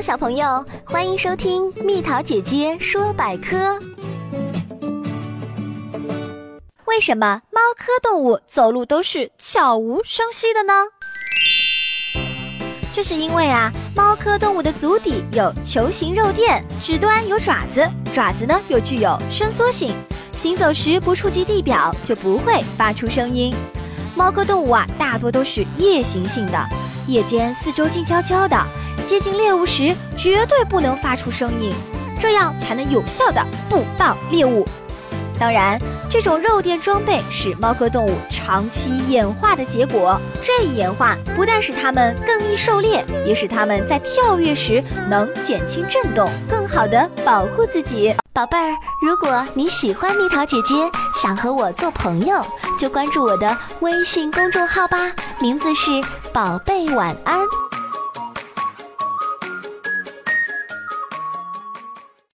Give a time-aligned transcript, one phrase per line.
[0.00, 3.78] 小朋友，欢迎收听蜜桃姐姐说百科。
[6.86, 10.72] 为什么猫科动物走路都是悄无声息的呢？
[12.90, 19.94] 这是因为啊，猫科动物的足底有球形肉垫，指端有爪子，爪子呢又具有伸缩性，
[20.34, 23.54] 行走时不触及地表就不会发出声音。
[24.16, 26.66] 猫科动物啊，大多都是夜行性的，
[27.10, 28.56] 夜间四周静悄悄的，
[29.06, 31.72] 接近猎物时绝对不能发出声音，
[32.20, 34.66] 这样才能有效的捕到猎物。
[35.38, 40.20] 当然，这种肉垫装备是猫科动物长期演化的结果。
[40.42, 48.14] 这一演化不但使它们更易狩猎，也使它们在跳跃时能减轻震动，更好的保护自己。
[48.34, 50.74] 宝贝儿，如果你喜欢蜜桃姐姐，
[51.20, 52.44] 想和我做朋友，
[52.78, 55.90] 就关注我的微信公众号吧，名字是
[56.32, 57.44] “宝贝晚安”。